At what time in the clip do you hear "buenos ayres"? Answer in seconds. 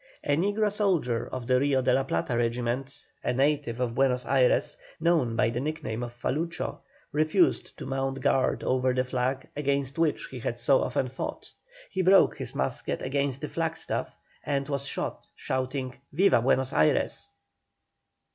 3.93-4.75, 16.41-17.31